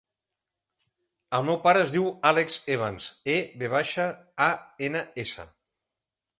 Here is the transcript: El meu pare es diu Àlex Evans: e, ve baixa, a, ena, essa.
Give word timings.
El 1.39 1.45
meu 1.49 1.59
pare 1.65 1.83
es 1.87 1.93
diu 1.97 2.07
Àlex 2.31 2.57
Evans: 2.77 3.11
e, 3.35 3.37
ve 3.61 3.71
baixa, 3.77 4.09
a, 4.49 4.51
ena, 4.91 5.07
essa. 5.29 5.51